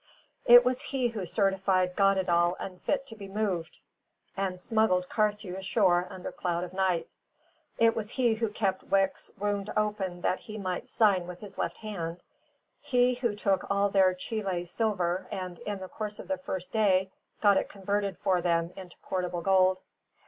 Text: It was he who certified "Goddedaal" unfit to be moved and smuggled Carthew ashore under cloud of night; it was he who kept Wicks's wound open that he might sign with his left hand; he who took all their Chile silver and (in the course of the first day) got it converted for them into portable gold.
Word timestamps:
It 0.45 0.65
was 0.65 0.81
he 0.81 1.09
who 1.09 1.27
certified 1.27 1.95
"Goddedaal" 1.95 2.55
unfit 2.59 3.05
to 3.05 3.15
be 3.15 3.27
moved 3.27 3.77
and 4.35 4.59
smuggled 4.59 5.07
Carthew 5.09 5.55
ashore 5.55 6.07
under 6.09 6.31
cloud 6.31 6.63
of 6.63 6.73
night; 6.73 7.07
it 7.77 7.95
was 7.95 8.09
he 8.09 8.33
who 8.33 8.49
kept 8.49 8.85
Wicks's 8.85 9.29
wound 9.37 9.71
open 9.77 10.21
that 10.21 10.39
he 10.39 10.57
might 10.57 10.87
sign 10.89 11.27
with 11.27 11.39
his 11.39 11.55
left 11.59 11.77
hand; 11.77 12.23
he 12.79 13.13
who 13.13 13.35
took 13.35 13.69
all 13.69 13.89
their 13.89 14.15
Chile 14.15 14.65
silver 14.65 15.27
and 15.29 15.59
(in 15.67 15.77
the 15.77 15.87
course 15.87 16.17
of 16.17 16.27
the 16.27 16.39
first 16.39 16.73
day) 16.73 17.11
got 17.39 17.57
it 17.57 17.69
converted 17.69 18.17
for 18.17 18.41
them 18.41 18.73
into 18.75 18.97
portable 19.03 19.41
gold. 19.43 19.77